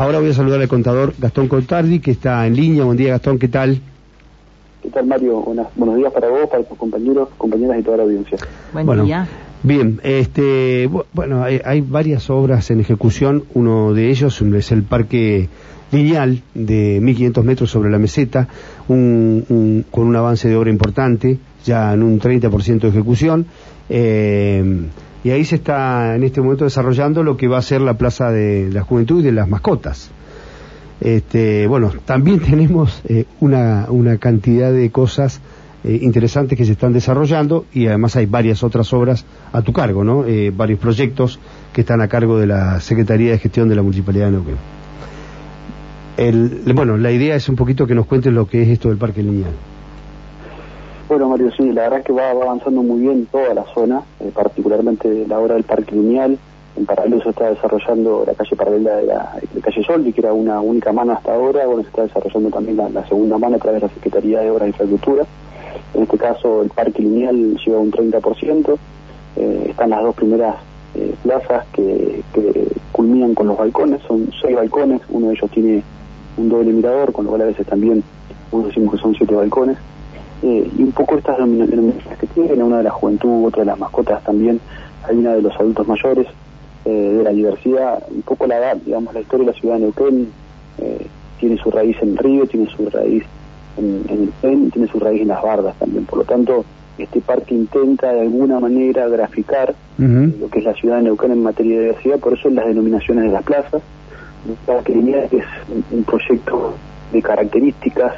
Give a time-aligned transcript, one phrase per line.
[0.00, 2.84] Ahora voy a saludar al contador Gastón Contardi, que está en línea.
[2.84, 3.82] Buen día, Gastón, ¿qué tal?
[4.82, 5.42] ¿Qué tal, Mario?
[5.76, 8.38] buenos días para vos, para tus compañeros, compañeras y toda la audiencia.
[8.72, 9.28] Buen día.
[9.62, 13.44] Bien, este, bueno, hay, varias obras en ejecución.
[13.52, 15.50] Uno de ellos es el Parque
[15.92, 18.48] Lineal de 1.500 metros sobre la meseta,
[18.88, 23.44] un, con un avance de obra importante, ya en un 30% de ejecución.
[23.90, 24.64] Eh,
[25.22, 28.30] y ahí se está en este momento desarrollando lo que va a ser la Plaza
[28.30, 30.10] de la Juventud y de las Mascotas.
[31.00, 35.40] Este, bueno, también tenemos eh, una, una, cantidad de cosas
[35.84, 40.04] eh, interesantes que se están desarrollando y además hay varias otras obras a tu cargo,
[40.04, 40.26] ¿no?
[40.26, 41.38] Eh, varios proyectos
[41.72, 44.56] que están a cargo de la Secretaría de Gestión de la Municipalidad de Neuquén.
[46.16, 48.98] El, bueno, la idea es un poquito que nos cuentes lo que es esto del
[48.98, 49.54] Parque Lineal.
[51.10, 54.30] Bueno, Mario, sí, la verdad es que va, avanzando muy bien toda la zona, eh,
[54.32, 56.38] particularmente la obra del Parque Lineal.
[56.76, 60.60] En paralelo se está desarrollando la calle paralela de la calle Soldi, que era una
[60.60, 61.66] única mano hasta ahora.
[61.66, 64.66] Bueno, se está desarrollando también la, segunda mano a través de la Secretaría de Obras
[64.66, 65.26] e Infraestructura.
[65.94, 68.78] En este caso, el Parque Lineal lleva un 30%.
[69.34, 70.58] Eh, están las dos primeras
[70.94, 74.00] eh, plazas que, que culminan con los balcones.
[74.06, 75.82] Son seis balcones, uno de ellos tiene
[76.36, 78.04] un doble mirador, con lo cual a veces también
[78.52, 79.76] uno decimos que son siete balcones.
[80.42, 83.78] Eh, y un poco estas denominaciones que tienen, una de la juventud, otra de las
[83.78, 84.58] mascotas también,
[85.06, 86.26] hay una de los adultos mayores,
[86.86, 89.80] eh, de la diversidad, un poco la edad, digamos, la historia de la ciudad de
[89.80, 90.28] Neuquén
[90.78, 91.06] eh,
[91.38, 93.22] tiene su raíz en el río, tiene su raíz
[93.76, 96.64] en, el pen, tiene su raíz en las bardas también, por lo tanto,
[96.96, 101.42] este parque intenta de alguna manera graficar lo que es la ciudad de Neuquén en
[101.42, 103.82] materia de diversidad, por eso las denominaciones de las plazas,
[104.84, 104.92] que
[105.36, 105.44] es
[105.90, 106.74] un proyecto
[107.12, 108.14] de características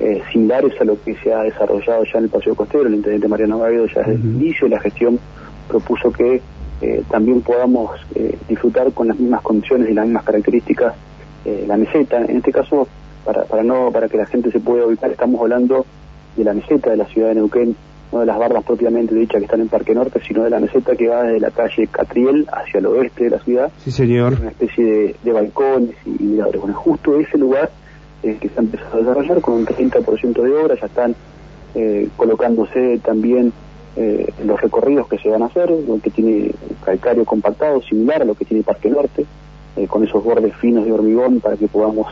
[0.00, 2.86] eh, similares a lo que se ha desarrollado ya en el Paseo Costero.
[2.86, 5.18] El intendente Mariano Gavido ya desde el inicio de la gestión
[5.68, 6.40] propuso que
[6.80, 10.94] eh, también podamos eh, disfrutar con las mismas condiciones y las mismas características
[11.66, 12.18] la meseta.
[12.18, 12.86] En este caso,
[13.24, 15.86] para, para, no, para que la gente se pueda ubicar, estamos hablando
[16.36, 17.74] de la meseta de la ciudad de Neuquén,
[18.12, 20.96] no de las bardas propiamente dichas que están en Parque Norte, sino de la meseta
[20.96, 23.72] que va desde la calle Catriel hacia el oeste de la ciudad.
[23.78, 24.36] Sí, señor.
[24.40, 26.60] Una especie de, balcones y, miradores.
[26.60, 27.70] Bueno, justo ese lugar
[28.22, 31.14] eh, que se ha empezado a desarrollar con un 30% de obras, ya están
[31.74, 33.52] eh, colocándose también
[33.96, 36.52] eh, los recorridos que se van a hacer, lo que tiene
[36.84, 39.26] calcario compactado, similar a lo que tiene Parque Norte,
[39.88, 42.08] con esos bordes finos de hormigón para que podamos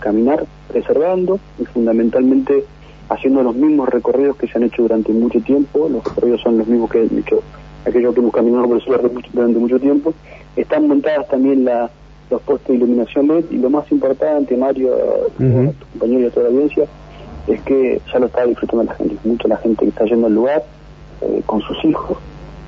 [0.00, 2.64] caminar, preservando y fundamentalmente
[3.10, 6.66] haciendo los mismos recorridos que se han hecho durante mucho tiempo, los recorridos son los
[6.66, 7.42] mismos que han hecho
[7.84, 10.14] aquellos que hemos caminado por el suelo durante mucho tiempo,
[10.56, 11.90] están montadas también la
[12.32, 14.90] los postes de iluminación LED y lo más importante, Mario,
[15.38, 16.84] uh compañero y toda la audiencia,
[17.46, 20.34] es que ya lo está disfrutando la gente, mucha la gente que está yendo al
[20.34, 20.64] lugar
[21.20, 22.18] eh, con sus hijos.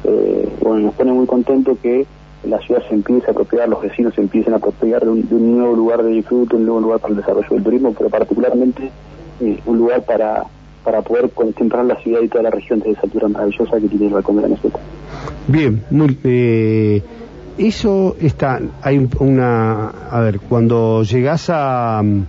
[0.04, 2.06] Eh, bueno, nos pone muy contento que
[2.48, 5.74] la ciudad se empiece a apropiar, los vecinos se empiecen a apropiar de un, nuevo
[5.74, 8.90] lugar de disfrute, un nuevo lugar para el desarrollo del turismo, pero particularmente
[9.40, 10.44] eh, un lugar para
[10.84, 14.06] para poder contemplar la ciudad y toda la región de esa altura maravillosa que tiene
[14.08, 14.78] el balcón de la meseta.
[15.48, 17.02] Bien, muy, eh,
[17.58, 22.24] eso está, hay una, a ver, cuando llegas a um,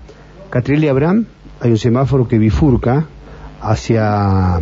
[0.50, 1.25] Catriel y Abraham,
[1.62, 3.06] hay un semáforo que bifurca
[3.62, 4.62] hacia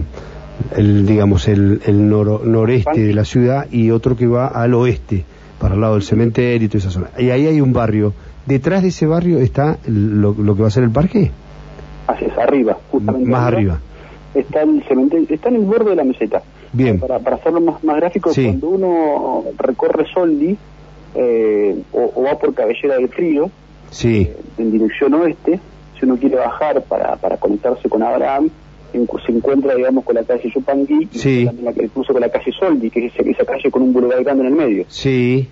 [0.75, 5.25] el, digamos, el, el noreste de la ciudad y otro que va al oeste,
[5.59, 7.07] para el lado del cementerio y toda esa zona.
[7.17, 8.13] Y ahí hay un barrio.
[8.45, 11.31] ¿Detrás de ese barrio está lo, que va a ser el parque?
[12.07, 13.29] Así es, arriba, justamente.
[13.29, 13.79] Más arriba.
[14.33, 16.41] Está el cementerio, está en el borde de la meseta.
[16.73, 16.99] Bien.
[16.99, 20.57] Para, para hacerlo más, más gráfico, cuando uno recorre Soldi
[21.15, 23.51] eh, o, va por Cabellera del Río,
[23.91, 24.23] sí.
[24.23, 25.59] Eh, en dirección oeste,
[25.97, 28.49] si uno quiere bajar para, para conectarse con Abraham,
[29.25, 32.89] se encuentra, digamos, con la calle Yupangui y también la, incluso con la calle Soldi,
[32.89, 34.85] que es esa, calle con un boulevard grande en el medio.
[34.87, 35.49] Sí.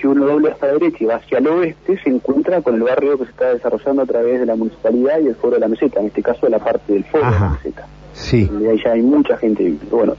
[0.00, 2.82] Si uno doble hasta la derecha y va hacia el oeste, se encuentra con el
[2.82, 5.68] barrio que se está desarrollando a través de la municipalidad y el foro de la
[5.68, 7.86] meseta, en este caso la parte del foro de la meseta.
[8.12, 8.48] Sí.
[8.68, 9.74] ahí ya hay mucha gente.
[9.90, 10.14] Bueno,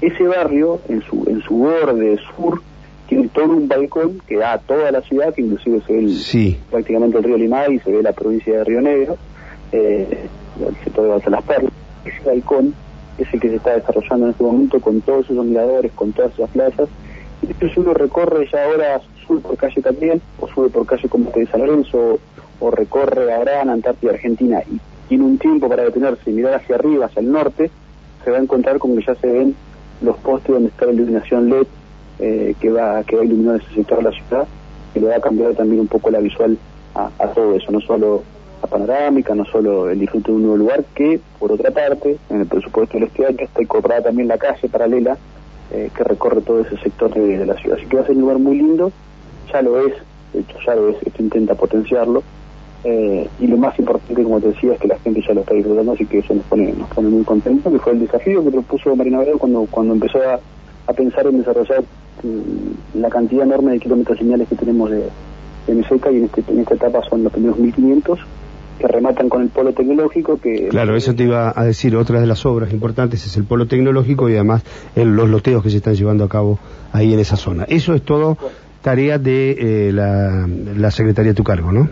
[0.00, 2.62] ese barrio, en su, en su borde sur,
[3.06, 7.18] tiene todo un balcón que da a toda la ciudad, que inclusive se ve prácticamente
[7.18, 9.18] el río Limay y se ve la provincia de Río Negro,
[9.72, 10.28] eh,
[10.66, 11.72] el sector de las Perlas.
[12.04, 12.72] Ese balcón
[13.18, 16.32] es el que se está desarrollando en este momento con todos esos miradores, con todas
[16.34, 16.88] esas playas.
[17.42, 21.30] Y después uno recorre ya ahora, sube por calle también, o sube por calle como
[21.30, 22.18] de San Lorenzo,
[22.60, 24.78] o recorre Abraham, Antártida, Argentina, y
[25.08, 27.70] tiene un tiempo para detenerse y mirar hacia arriba, hacia el norte,
[28.24, 29.56] se va a encontrar con que ya se ven
[30.02, 31.66] los postes donde está la iluminación LED
[32.18, 34.46] eh, que va que va a iluminar ese sector de la ciudad,
[34.92, 36.58] que le va a cambiar también un poco la visual
[36.94, 38.22] a, todo eso, no solo
[38.60, 42.40] la panorámica, no solo el disfrute de un nuevo lugar, que por otra parte, en
[42.40, 45.16] el presupuesto del este año está incorporada también la calle paralela
[45.72, 47.78] eh, que recorre todo ese sector de, la ciudad.
[47.78, 48.92] Así que va a ser un lugar muy lindo,
[49.52, 49.94] ya lo es
[50.32, 52.22] de hecho ya lo es, esto intenta potenciarlo.
[52.82, 55.54] Eh, y lo más importante, como te decía, es que la gente ya lo está
[55.54, 58.50] disfrutando, así que eso nos pone, nos pone muy contentos, que fue el desafío que
[58.50, 60.40] propuso Marina Verde cuando, cuando empezó a,
[60.94, 61.84] pensar en desarrollar
[62.24, 65.04] mm, la cantidad enorme de kilómetros lineales que tenemos de,
[65.68, 68.18] de y en, este, en esta etapa son los primeros 1500
[68.76, 72.26] que rematan con el polo tecnológico que claro eso te iba a decir otra de
[72.26, 74.64] las obras importantes es el polo tecnológico y además
[74.96, 76.58] los loteos que se están llevando a cabo
[76.92, 77.66] ahí en esa zona.
[77.68, 78.36] Eso es todo
[78.82, 81.88] tarea de eh, la, la secretaría de tu cargo no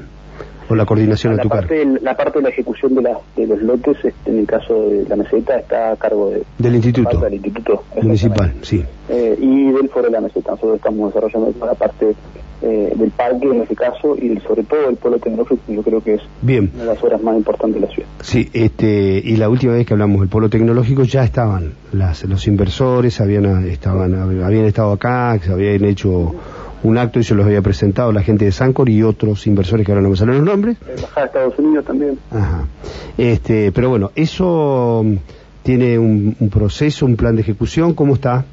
[0.69, 1.99] o la coordinación la a tu parte, cargo.
[2.03, 5.05] la parte de la ejecución de, la, de los lotes este, en el caso de
[5.09, 7.19] la meseta está a cargo de, del instituto.
[7.19, 8.85] del instituto municipal sí.
[9.09, 10.50] Eh, y del foro de la meseta.
[10.53, 12.15] Nosotros estamos desarrollando toda la parte
[12.61, 16.15] eh, del parque en este caso y sobre todo el polo tecnológico yo creo que
[16.15, 16.70] es Bien.
[16.75, 18.09] una de las obras más importantes de la ciudad.
[18.20, 22.47] Sí, este, y la última vez que hablamos del polo tecnológico ya estaban las, los
[22.49, 26.35] inversores, habían, estaban, habían estado acá, se habían hecho
[26.83, 29.93] un acto y se los había presentado la gente de Sancor y otros inversores que
[29.93, 30.77] ahora no me salen los nombres.
[30.87, 32.19] Embajada de Estados Unidos también.
[32.31, 32.67] Ajá.
[33.17, 35.15] Este, pero bueno, eso mm,
[35.63, 38.45] tiene un, un proceso, un plan de ejecución, ¿cómo está?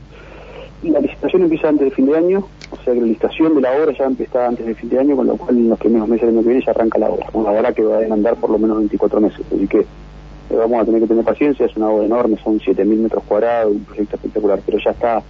[0.83, 3.71] La licitación empieza antes de fin de año, o sea que la licitación de la
[3.71, 6.27] obra ya empieza antes de fin de año, con lo cual en los primeros meses
[6.27, 7.27] del año que viene ya arranca la obra.
[7.33, 10.81] Una obra que va a demandar por lo menos 24 meses, así que eh, vamos
[10.81, 14.15] a tener que tener paciencia, es una obra enorme, son 7.000 metros cuadrados, un proyecto
[14.15, 15.23] espectacular, pero ya está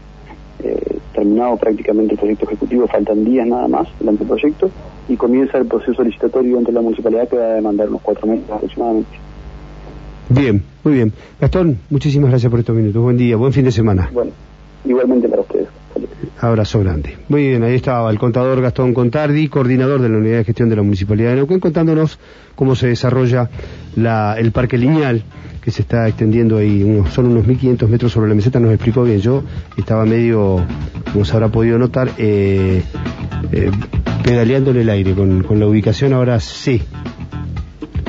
[0.64, 4.70] eh, terminado prácticamente el proyecto ejecutivo, faltan días nada más del anteproyecto
[5.08, 8.50] y comienza el proceso licitatorio ante la municipalidad que va a demandar unos cuatro meses
[8.50, 9.18] aproximadamente.
[10.30, 11.14] Bien, muy bien.
[11.40, 13.02] Gastón, muchísimas gracias por estos minutos.
[13.02, 14.10] Buen día, buen fin de semana.
[14.12, 14.32] Bueno,
[14.84, 15.68] igualmente para ustedes.
[16.40, 17.18] Abrazo grande.
[17.30, 20.76] Muy bien, ahí estaba el contador Gastón Contardi, coordinador de la Unidad de Gestión de
[20.76, 22.20] la Municipalidad de Neuquén, contándonos
[22.56, 23.50] cómo se desarrolla
[23.96, 25.24] la, el parque lineal
[25.62, 29.04] que se está extendiendo ahí, unos, son unos 1500 metros sobre la meseta, nos explicó
[29.04, 29.20] bien.
[29.20, 29.44] Yo
[29.76, 30.64] estaba medio,
[31.12, 32.84] como se habrá podido notar, eh,
[33.52, 33.72] eh,
[34.24, 36.82] pedaleando el aire con, con la ubicación, ahora sé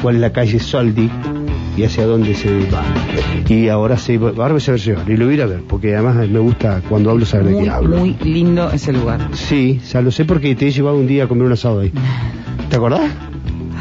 [0.03, 1.11] cuál es la calle Soldi
[1.77, 2.83] y hacia dónde se va.
[3.49, 6.29] Y ahora sí, ahora voy a saber llevar y lo voy a ver, porque además
[6.29, 7.99] me gusta cuando hablo saber de qué hablo.
[7.99, 9.29] Muy lindo ese lugar.
[9.33, 11.93] Sí, ya lo sé porque te he llevado un día a comer un asado ahí.
[12.71, 13.11] ¿Te acordás?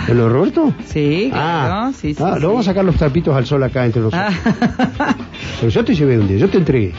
[0.08, 0.74] ¿En lo de Roberto?
[0.86, 1.74] Sí, claro.
[1.74, 2.42] Ah, sí, sí, ah, sí.
[2.42, 4.36] lo vamos a sacar los trapitos al sol acá entre nosotros.
[5.00, 5.16] Ah.
[5.60, 6.94] Pero yo te llevé un día, yo te entregué.